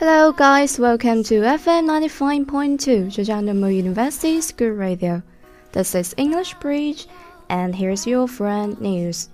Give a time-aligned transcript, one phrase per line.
[0.00, 0.78] Hello, guys.
[0.78, 5.22] Welcome to FM 95.2 Zhejiang University School Radio.
[5.72, 7.06] This is English Bridge,
[7.48, 9.26] and here's your friend News.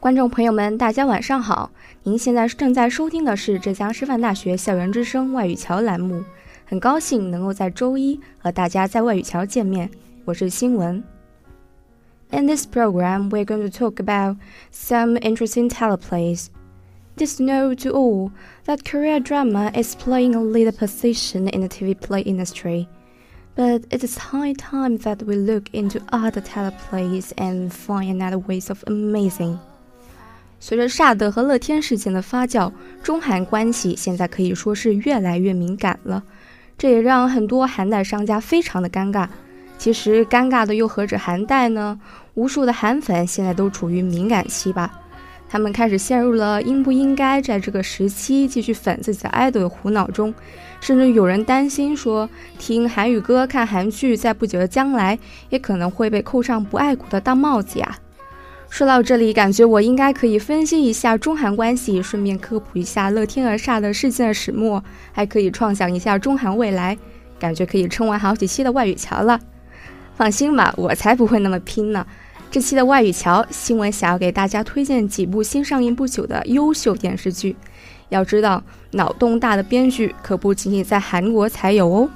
[0.00, 1.70] 观众朋友们，大家晚上好！
[2.02, 6.22] 您现在正在收听的是浙江师范大学校园之声外语桥栏目。
[6.66, 9.90] 很高兴能够在周一和大家在外语桥见面，
[10.24, 11.02] 我是新闻。
[12.30, 14.36] In this program, we're going to talk about
[14.72, 16.46] some interesting teleplays.
[17.18, 18.32] Just know to all
[18.66, 22.88] that Korea drama is playing a leader position in the TV play industry.
[23.56, 28.68] But it is high time that we look into other teleplays and find another ways
[28.68, 29.58] of amazing.
[30.58, 36.24] 随着萨德和乐天事件的发酵，中韩关系现在可以说是越来越敏感了，
[36.76, 39.28] 这也让很多韩代商家非常的尴尬。
[39.78, 42.00] 其实尴尬的又何止韩代呢？
[42.34, 45.00] 无数的韩粉现在都处于敏感期吧。
[45.49, 50.33] 他们开始陷入了应不应该在这个时期继续粉自己的爱豆的苦恼中，
[50.79, 55.17] 甚至有人担心说，听韩语歌、看韩剧，在不久的将来
[55.49, 57.97] 也可能会被扣上不爱国的大帽子呀。
[58.69, 66.95] 说到这里，感觉我应该可以分析一下中韩关系，顺便科普一下乐天而煞的事件的始末，还可以创想一下中韩未来，
[67.39, 69.39] 感觉可以撑完好几期的外语桥了。
[70.13, 72.05] 放心吧，我才不会那么拼呢。
[72.51, 77.55] 这期的外语桥新闻想要给大家推荐几部新上映不久的优秀电视剧。
[78.09, 82.09] 要知道，脑洞大的编剧可不仅仅在韩国才有哦。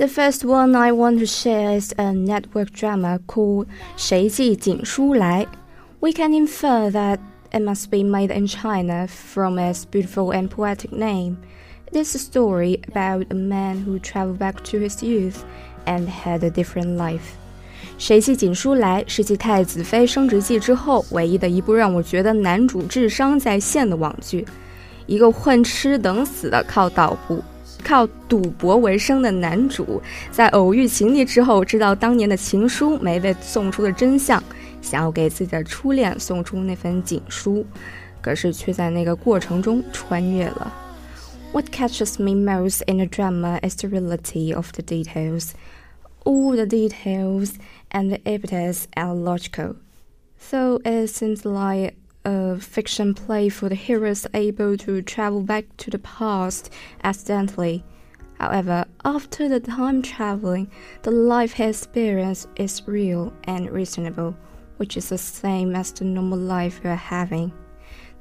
[0.00, 5.46] The first one I want to share is a network drama called 谁记锦书来.
[6.00, 7.18] We can infer that
[7.50, 11.38] it must be made in China from its beautiful and poetic name.
[11.90, 15.44] It is a story about a man who traveled back to his youth
[15.86, 17.36] and had a different life.
[17.98, 24.46] 谁记锦书来是继《太子妃升职记》之后唯一的一部让我觉得男主智商在线的网剧。
[25.06, 27.42] 一个混吃等死的靠赌博、
[27.84, 34.42] 靠赌博为生的男主，在偶遇情敌之后，知道当年的情书没被送出的真相，
[34.82, 37.64] 想要给自己的初恋送出那份锦书，
[38.20, 40.72] 可是却在那个过程中穿越了。
[41.52, 45.50] What catches me most in the drama is the reality of the details.
[46.24, 47.52] All the details
[47.90, 49.76] and the evidence are logical.
[50.38, 51.94] So it seems like
[52.25, 56.71] a fiction play for the heroes able to travel back to the past
[57.03, 57.83] accidentally.
[58.39, 60.69] However, after the time traveling,
[61.03, 64.35] the life he experienced is real and reasonable,
[64.77, 67.51] which is the same as the normal life we are having.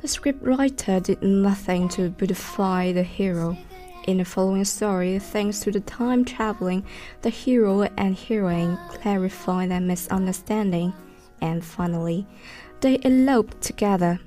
[0.00, 3.56] The scriptwriter did nothing to beautify the hero.
[4.06, 6.86] In the following story, thanks to the time traveling,
[7.20, 10.94] the hero and heroine clarify their misunderstanding,
[11.42, 12.26] and finally,
[12.80, 14.20] they elope together.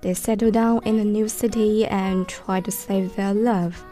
[0.00, 3.84] They settle down in a new city and try to save their love.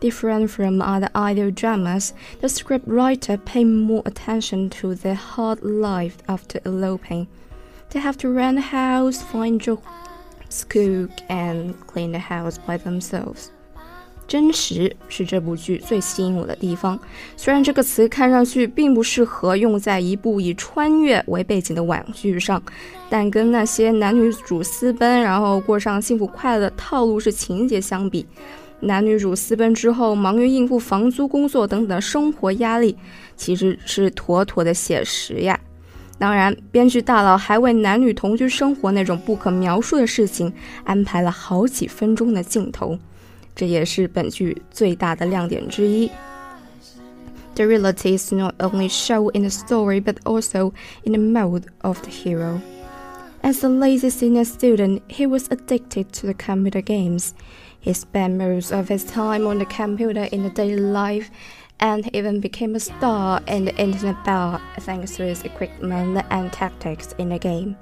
[0.00, 6.60] Different from other idol dramas, the scriptwriter pay more attention to their hard life after
[6.64, 7.26] eloping.
[7.90, 13.50] They have to rent a house, find jobs, cook, and clean the house by themselves.
[14.26, 16.98] 真实是这部剧最吸引我的地方。
[17.36, 22.62] 虽然这个词看上去并不适合用在一部以穿越为背景的网剧上，
[23.10, 28.26] 但跟那些男女主私奔然后过上幸福快乐的套路式情节相比，
[28.80, 32.96] 男女主私奔之后忙于应付房租、工作等等的生活压力，
[33.36, 35.58] 其实是妥妥的写实呀。
[36.16, 40.50] 当然，编剧大佬还为男女同居生活那种不可描述的事情
[40.84, 42.98] 安排了好几分钟的镜头。
[43.55, 46.09] 这也是本剧最大的亮点之一。
[47.55, 50.71] The reality is not only shown in the story but also
[51.03, 52.61] in the mode of the hero.
[53.41, 57.33] As a lazy senior student, he was addicted to the computer games.
[57.79, 61.29] He spent most of his time on the computer in the daily life
[61.79, 67.13] and even became a star in the internet bar thanks to his equipment and tactics
[67.17, 67.75] in the game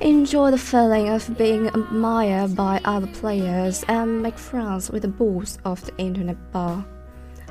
[0.00, 5.56] Enjoy the feeling of being admired by other players and make friends with the boss
[5.62, 6.82] of the internet bar。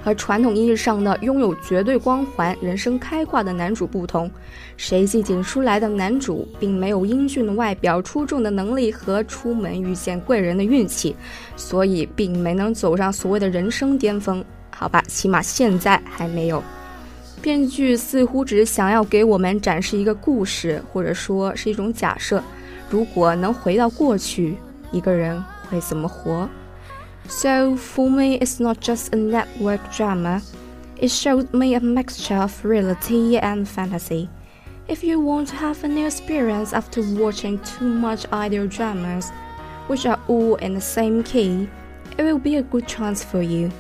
[0.04, 4.30] 和传统意义上的拥有绝对光环、人生开挂的男主不同，
[4.78, 11.16] 谁系锦书来的男主并没有英俊的外表、出众的能力和出门遇见贵人的运气，
[11.58, 14.46] 所以并没能走上所谓的人生巅峰。
[14.70, 16.64] 好吧，起码现在还没有。
[17.47, 22.43] 编剧似乎只是想要给我们展示一个故事，或者说是一种假设：
[22.89, 24.57] 如果能回到过去，
[24.91, 26.49] 一个人会怎么活？
[27.29, 30.43] So for me, it's not just a network drama.
[31.01, 34.29] It showed me a mixture of reality and fantasy.
[34.89, 39.31] If you want to have a new experience after watching too much ideal dramas,
[39.89, 41.69] which are all in the same key,
[42.19, 43.71] it will be a good chance for you.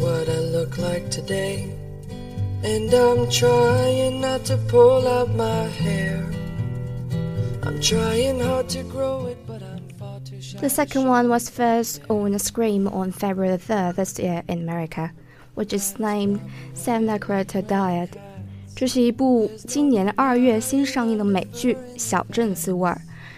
[0.00, 1.70] what I look like today.
[2.62, 6.24] And I'm trying not to pull out my hair.
[7.62, 10.58] I'm trying hard to grow it, but I'm far too shy.
[10.60, 15.12] The second one was first on screen on February 3rd this year in America,
[15.54, 16.40] which is named
[16.74, 18.16] Santa Clarita Diet.
[18.74, 22.88] 这是一部今年二月新上映的美剧《小镇滋味》。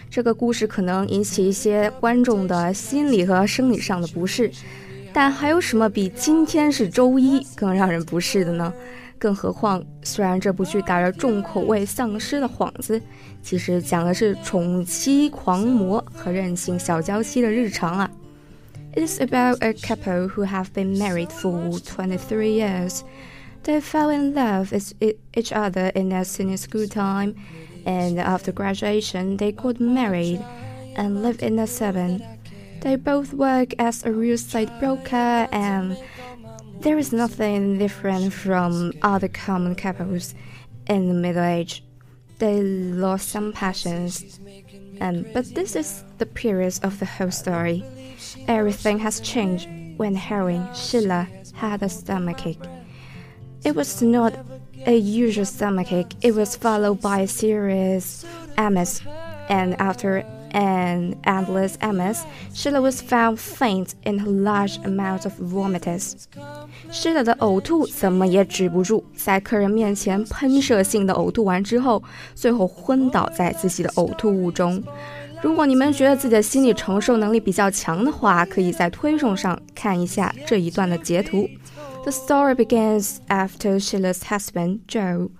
[0.09, 4.49] 这个故事可能引起一些观众的心理和生理上的不适。
[5.17, 8.73] 但还有什么比今天是周一更让人不适的呢？
[9.19, 13.01] 更何况，虽然这部剧打着重口味丧尸的幌子，
[13.41, 18.11] 其实讲的是宠妻狂魔和任性小娇妻的日常啊。
[18.95, 22.99] It is about a couple who have been married for 23 years.
[23.63, 24.93] They fell in love with
[25.33, 27.35] each other in their senior school time,
[27.85, 30.41] and after graduation, they got married
[30.95, 32.21] and lived in a seven.
[32.80, 35.98] They both work as a real estate broker, and
[36.80, 40.34] there is nothing different from other common couples
[40.86, 41.82] in the middle age.
[42.38, 44.38] They lost some passions,
[45.00, 47.84] um, but this is the period of the whole story.
[48.46, 52.64] Everything has changed when heroine Sheila had a stomachache.
[53.64, 54.34] It was not
[54.86, 58.24] a usual stomachache, it was followed by a serious
[58.56, 59.02] MS,
[59.48, 66.13] and after and endless MS, Sheila was found faint in a large amount of vomitus.
[66.91, 72.03] Sheila 的呕吐怎么也止不住，在客人面前喷射性的呕吐完之后，
[72.35, 74.83] 最后昏倒在自己的呕吐物中。
[75.41, 81.49] 如果你们觉得自己的心理承受能力比较强的话，可以在推送上看一下这一段的截图。
[82.03, 85.31] The story begins after Sheila's husband, Joe,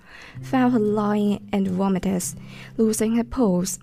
[0.41, 2.33] found her lying and vomitous,
[2.77, 3.75] losing her pulse.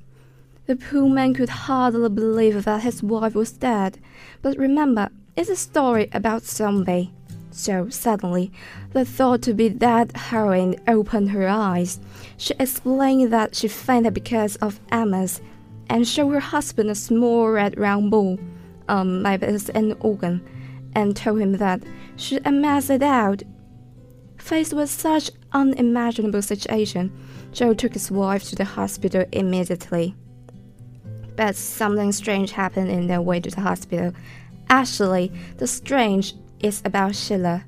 [0.67, 3.99] The poor man could hardly believe that his wife was dead.
[4.41, 7.13] But remember, it's a story about zombie.
[7.51, 8.51] So suddenly,
[8.91, 11.99] the thought to be that heroine opened her eyes.
[12.37, 15.39] She explained that she fainted because of MS,
[15.87, 18.39] and showed her husband a small red round ball,
[18.89, 20.41] um, maybe it's an organ,
[20.95, 21.81] and told him that
[22.17, 23.43] she MS it out.
[24.37, 27.11] Faced with such unimaginable situation,
[27.53, 30.15] Joe took his wife to the hospital immediately.
[31.35, 34.13] But something strange happened in their way to the hospital.
[34.69, 37.65] Actually, the strange is about Sheila.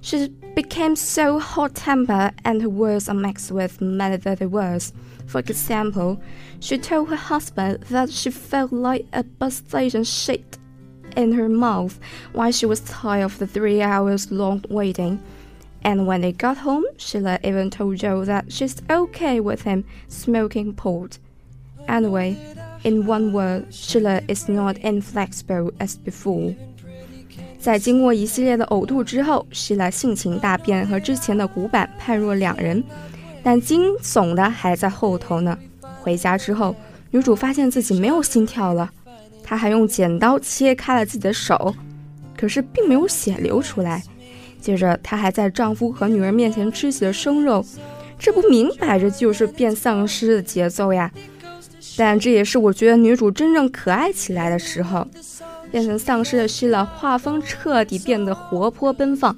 [0.00, 4.92] She became so hot tempered and her words are mixed with many other words.
[5.26, 6.20] For example,
[6.60, 10.58] she told her husband that she felt like a bus station shit
[11.16, 11.98] in her mouth
[12.32, 15.22] while she was tired of the three hours long waiting.
[15.82, 20.74] And when they got home, Sheila even told Joe that she's okay with him smoking
[20.74, 21.18] pot.
[21.86, 22.36] Anyway,
[22.84, 26.54] in one word, Sheila is not inflexible as before.
[27.58, 32.82] 在经过一系列的呕吐之后，希拉性情大变，和之前的古板判若两人。
[33.42, 35.58] 但惊悚的还在后头呢。
[36.00, 36.74] 回家之后，
[37.10, 38.90] 女主发现自己没有心跳了，
[39.42, 41.74] 她还用剪刀切开了自己的手，
[42.36, 44.02] 可是并没有血流出来。
[44.60, 47.64] 接着，她还在丈夫和女儿面前吃起了生肉，
[48.18, 51.10] 这不明摆着就是变丧尸的节奏呀！
[51.98, 55.06] 但这也是我觉得女主真正可爱起来的时候。
[55.70, 59.36] 变成丧尸的 Sheila 画风彻底变得活泼奔放，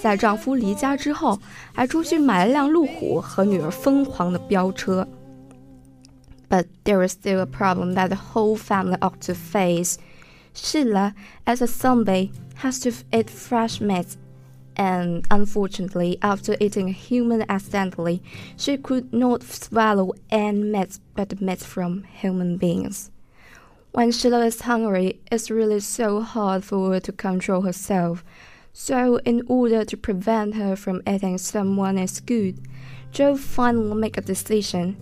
[0.00, 1.40] 在丈夫离家之后，
[1.72, 5.08] 还出去买了辆路虎，和女儿疯狂的飙车。
[6.48, 9.96] But there is still a problem that the whole family ought to face.
[10.54, 11.14] Sheila,
[11.46, 12.30] as a zombie,
[12.62, 14.10] has to eat fresh meat,
[14.76, 18.22] and unfortunately, after eating a human accidentally,
[18.56, 23.10] she could not swallow any meat but meat from human beings.
[23.92, 28.24] When Sheila is hungry, it's really so hard for her to control herself.
[28.72, 32.58] So, in order to prevent her from eating someone as good,
[33.10, 34.96] Joe finally made a decision.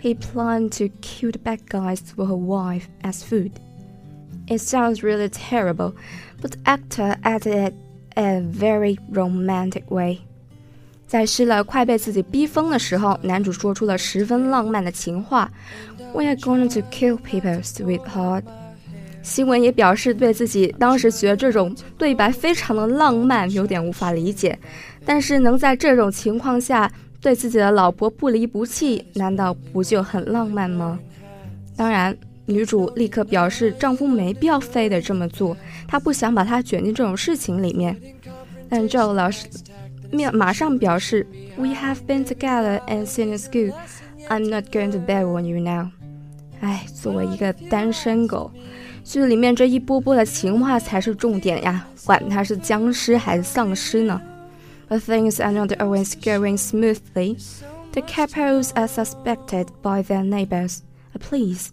[0.00, 3.60] He planned to kill the bad guys for her wife as food.
[4.48, 5.94] It sounds really terrible,
[6.40, 7.74] but actor added
[8.14, 10.18] a very romantic way.
[11.06, 15.50] 在施乐快被自己逼疯的时候，男主说出了十分浪漫的情话
[16.14, 18.44] ：“We are going to kill people, sweetheart。”
[19.22, 24.58] 新闻也表示对自己当时觉得这种对白非常的浪漫，有点无法理解。
[25.04, 26.90] 但是能在这种情况下
[27.20, 30.98] 对自己的老婆不离不弃，难道不就很浪漫吗？
[31.76, 35.55] 当然，女主立刻表示丈夫没必要非得这么做，
[35.87, 37.95] 她不想把他卷进这种事情里面。
[38.69, 39.47] 但赵老师。
[40.09, 41.27] 面马上表示，
[41.57, 43.73] We have been together and senior school.
[44.29, 45.89] I'm not going to bet on you now.
[46.61, 48.49] 哎，作为一个单身狗，
[49.03, 54.21] 剧里面这一波波的情话才是重点呀，管他是僵尸还是丧尸呢。
[54.87, 57.37] But things are not always going smoothly.
[57.91, 60.79] The couples are suspected by their neighbors.
[61.19, 61.71] Please.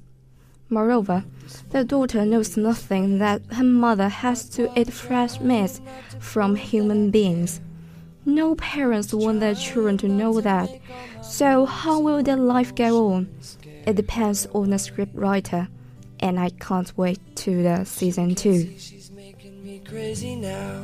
[0.70, 1.24] Moreover,
[1.72, 5.80] the daughter knows nothing that her mother has to eat fresh meat
[6.20, 7.60] from human beings.
[8.26, 10.70] No parents want their children to know that.
[11.24, 13.30] So, how will their life go on?
[13.88, 15.68] It depends on the scriptwriter,
[16.20, 18.76] and I can't wait to the season two.
[18.78, 20.84] She's making me crazy now.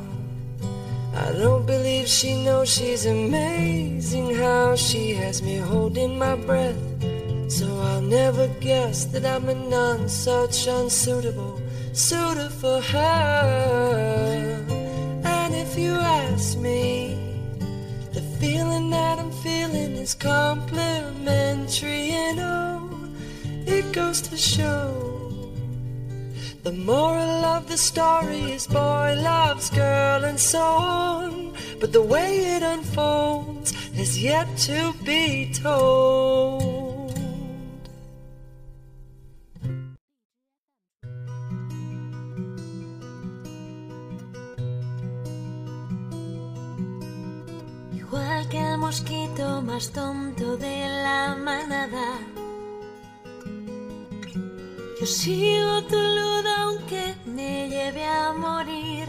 [1.14, 6.76] I don't believe she knows she's amazing how she has me holding my breath.
[7.48, 11.62] So I'll never guess that I'm a none such unsuitable
[11.92, 14.64] suitor for her.
[15.24, 17.16] And if you ask me,
[18.12, 22.90] the feeling that I'm feeling is complimentary, and oh,
[23.64, 25.06] it goes to show.
[26.64, 31.54] The moral of the story is boy loves girl and so on.
[31.78, 36.65] But the way it unfolds is yet to be told.
[48.86, 52.08] Mosquito más tonto de la manada.
[55.00, 59.08] Yo sigo tu luz aunque me lleve a morir.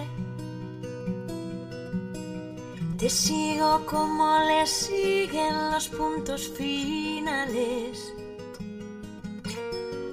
[2.97, 8.11] Te sigo como le siguen los puntos finales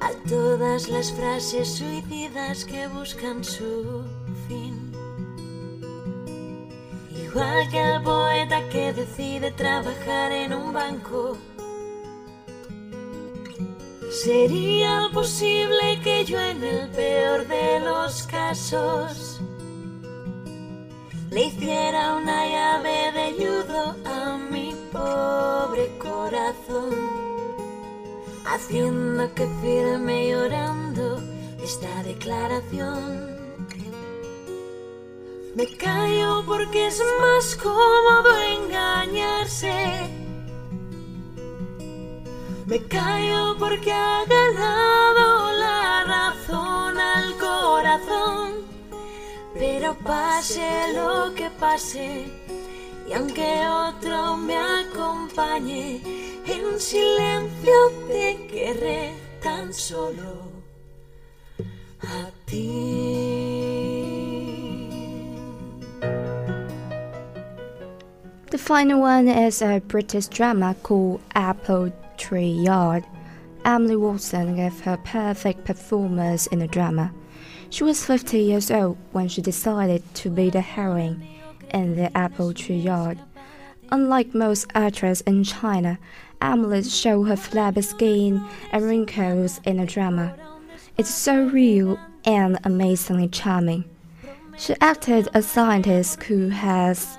[0.02, 4.04] a todas las frases suicidas que buscan su
[4.46, 4.92] fin.
[7.34, 8.43] Igual que el poeta
[10.06, 11.36] en un banco.
[14.10, 19.40] Sería posible que yo en el peor de los casos
[21.30, 26.94] le hiciera una llave de judo a mi pobre corazón,
[28.46, 31.18] haciendo que firme llorando
[31.62, 33.33] esta declaración.
[35.54, 39.74] Me callo porque es más cómodo engañarse.
[42.66, 48.64] Me callo porque ha ganado la razón al corazón
[49.54, 52.26] pero pase lo que pase,
[53.08, 56.00] y aunque otro me acompañe,
[56.46, 57.72] en silencio
[58.08, 60.50] te querré tan solo
[62.00, 63.23] a ti.
[68.64, 73.04] Final one is a British drama called Apple Tree Yard.
[73.62, 77.12] Emily Watson gave her perfect performance in the drama.
[77.68, 81.28] She was 50 years old when she decided to be the heroine
[81.74, 83.18] in the apple tree yard.
[83.90, 85.98] Unlike most actresses in China,
[86.40, 88.42] Emily showed her flabby skin
[88.72, 90.34] and wrinkles in the drama.
[90.96, 93.84] It's so real and amazingly charming.
[94.56, 97.18] She acted a scientist who has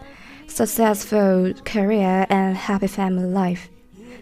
[0.56, 3.68] successful career and happy family life.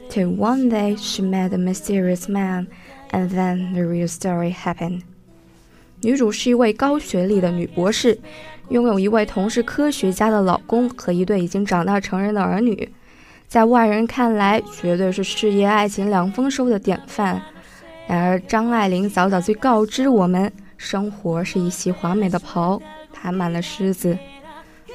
[0.09, 2.67] Till one day she met a mysterious man,
[3.11, 5.01] and then the real story happened.
[6.01, 8.19] 女主是一位高学历的女博士，
[8.69, 12.91] 拥有一位同是科学家的老公和一对已经长大成人的儿女，
[13.47, 17.39] 在外人看来绝对是事业爱情两丰收的典范。
[18.07, 22.81] 然而张爱玲早早就告知我们，生活是一袭华美的袍，
[23.13, 24.17] 爬满了虱子。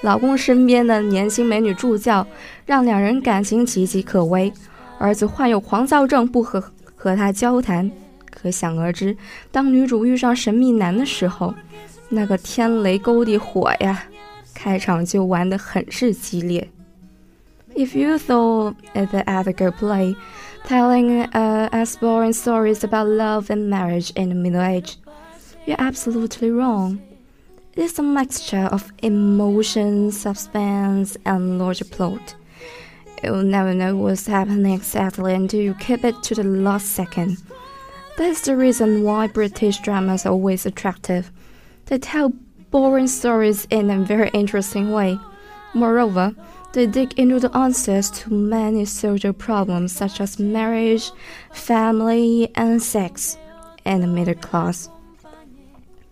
[0.02, 2.26] 老公身边的年轻美女助教
[2.64, 4.52] 让两人感情岌岌可危，
[4.99, 6.62] 儿子患有狂躁症，不和
[6.95, 7.90] 和他交谈。
[8.31, 9.16] 可想而知，
[9.51, 11.53] 当女主遇上神秘男的时候，
[12.11, 14.05] 那个天雷勾地火呀，
[14.55, 16.68] 开场就玩得很是激烈。
[17.75, 20.14] If you thought it the ethical play,
[20.64, 24.94] telling uh, exploring stories about love and marriage in the Middle Age,
[25.66, 26.99] you're absolutely wrong.
[27.81, 32.35] It's a mixture of emotion, suspense, and larger plot.
[33.23, 37.37] You'll never know what's happening exactly until you keep it to the last second.
[38.17, 41.31] That's the reason why British dramas are always attractive.
[41.87, 42.33] They tell
[42.73, 45.17] boring stories in a very interesting way.
[45.73, 46.35] Moreover,
[46.73, 51.12] they dig into the answers to many social problems such as marriage,
[51.53, 53.38] family, and sex,
[53.85, 54.88] and the middle class.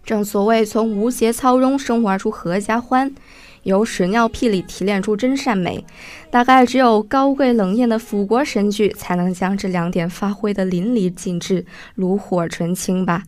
[0.05, 3.13] 正所谓从无节操中生活出合家欢。
[3.63, 5.85] 由屎尿屁里提炼出真善美，
[6.31, 13.23] 大概只有高贵冷艳的辅国神剧才能将这两点发挥得淋漓尽致，炉火纯青吧。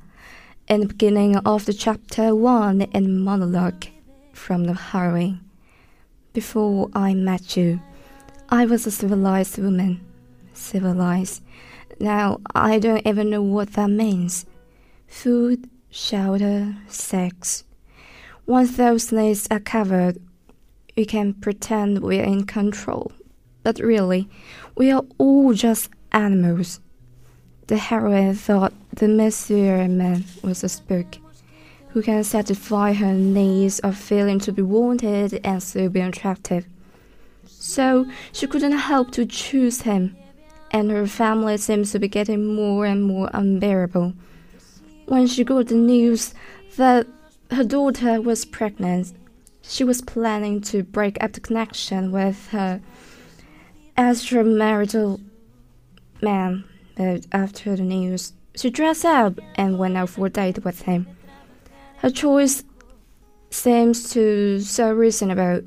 [0.66, 3.90] In the beginning of the chapter one in monologue
[4.34, 5.38] from the heroine,
[6.34, 7.78] before I met you,
[8.48, 10.00] I was a civilized woman.
[10.56, 11.42] Civilized.
[12.00, 14.46] Now I don't even know what that means.
[15.08, 17.65] Food, shelter, sex.
[18.47, 20.19] Once those needs are covered,
[20.97, 23.13] we can pretend we're in control,
[23.63, 24.29] but really,
[24.77, 26.81] we are all just animals.
[27.67, 31.19] The heroine thought the Monsieur man was a spook
[31.91, 36.67] who can satisfy her needs of feeling to be wanted and still be attractive.
[37.47, 40.17] So she couldn't help to choose him,
[40.71, 44.15] and her family seems to be getting more and more unbearable.
[45.09, 46.35] When she got the news
[46.77, 47.07] that
[47.51, 49.15] her daughter was pregnant,
[49.63, 52.83] she was planning to break up the connection with her
[53.97, 55.19] extramarital
[56.21, 60.83] man, but after the news, she dressed up and went out for a date with
[60.83, 61.07] him.
[61.97, 62.63] Her choice
[63.49, 65.63] seems to so reasonable,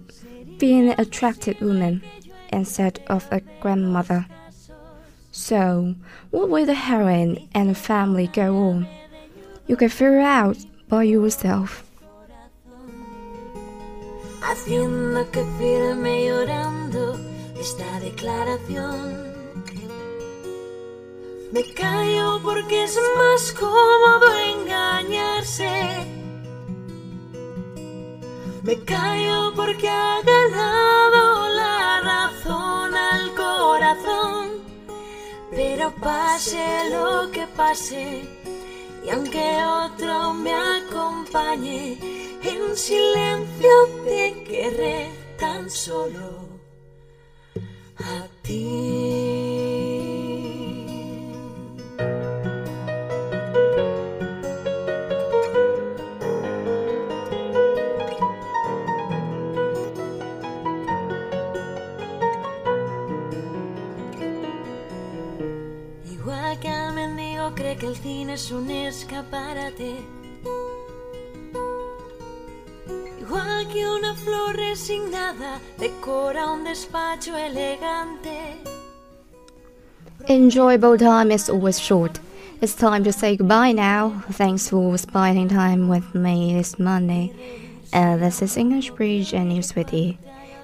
[0.60, 2.04] being an attractive woman
[2.54, 4.28] instead of a grandmother.
[5.32, 5.96] So,
[6.30, 8.88] what will the heroine and the family go on?
[9.72, 10.58] You can figure out
[10.90, 11.82] by yourself.
[14.42, 17.18] haciendo que firme llorando
[17.58, 19.32] esta declaración.
[21.54, 25.72] Me callo porque es más cómodo engañarse.
[28.64, 34.50] Me callo porque ha ganado la razón al corazón.
[35.50, 38.41] Pero pase lo que pase,
[39.04, 41.98] y aunque otro me acompañe,
[42.44, 43.70] en silencio
[44.06, 46.48] te querré tan solo
[47.98, 49.11] a ti.
[67.92, 69.98] El cine es un escaparate.
[73.20, 78.58] Igual que una flor resignada decora un despacho elegante.
[80.28, 82.20] Enjoyable time is always short.
[82.62, 84.24] It's time to say goodbye now.
[84.32, 87.34] Thanks for spending time with me this Monday.
[87.92, 90.18] Uh, this is English Bridge and News with you.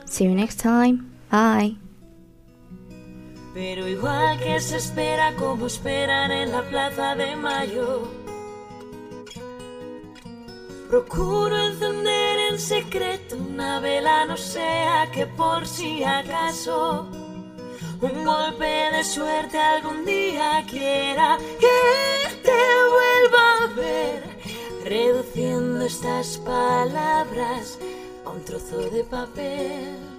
[0.05, 1.11] See you next time.
[1.29, 1.75] Bye.
[3.59, 8.03] Pero igual que se espera como esperan en la plaza de mayo.
[10.87, 17.07] Procuro encender en secreto una vela, no sea que por si acaso
[17.99, 22.61] un golpe de suerte algún día quiera que te
[22.95, 24.23] vuelva a ver,
[24.85, 27.79] reduciendo estas palabras
[28.23, 30.16] a un trozo de papel.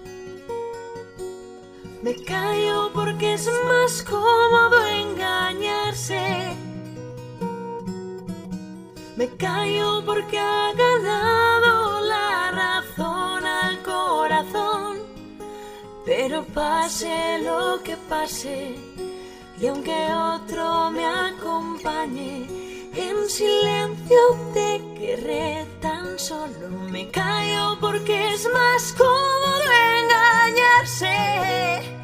[2.00, 6.56] Me callo porque es más cómodo engañarse.
[9.16, 14.98] Me callo porque ha ganado la razón al corazón.
[16.06, 18.76] Pero pase lo que pase,
[19.60, 22.67] y aunque otro me acompañe,
[22.98, 24.18] en silencio
[24.52, 26.68] te querré tan solo.
[26.90, 29.70] Me callo porque es más cómodo
[30.02, 31.97] engañarse.